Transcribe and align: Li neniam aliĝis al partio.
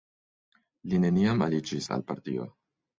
Li 0.89 1.03
neniam 1.05 1.47
aliĝis 1.49 1.95
al 1.97 2.09
partio. 2.13 2.53